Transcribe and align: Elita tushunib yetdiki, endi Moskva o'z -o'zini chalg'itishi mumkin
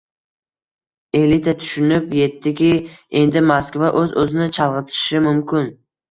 Elita 1.17 1.51
tushunib 1.63 2.15
yetdiki, 2.19 2.69
endi 3.19 3.43
Moskva 3.49 3.91
o'z 4.01 4.15
-o'zini 4.23 4.47
chalg'itishi 4.59 5.21
mumkin 5.27 5.69